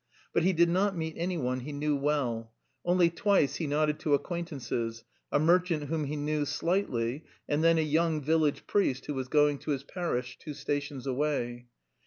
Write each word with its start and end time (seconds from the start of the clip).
But 0.33 0.41
he 0.41 0.51
did 0.51 0.67
not 0.69 0.97
meet 0.97 1.13
anyone 1.15 1.59
he 1.59 1.71
knew 1.71 1.95
well; 1.95 2.51
only 2.83 3.11
twice 3.11 3.57
he 3.57 3.67
nodded 3.67 3.99
to 3.99 4.15
acquaintances 4.15 5.03
a 5.31 5.37
merchant 5.37 5.89
whom 5.89 6.05
he 6.05 6.15
knew 6.15 6.43
slightly, 6.43 7.23
and 7.47 7.63
then 7.63 7.77
a 7.77 7.81
young 7.81 8.19
village 8.19 8.65
priest 8.65 9.05
who 9.05 9.13
was 9.13 9.27
going 9.27 9.59
to 9.59 9.69
his 9.69 9.83
parish 9.83 10.39
two 10.39 10.55
stations 10.55 11.05
away. 11.05 11.67